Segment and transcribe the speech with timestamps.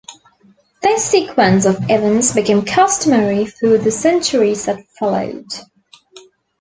[0.81, 5.45] This sequence of events became customary for the centuries that followed.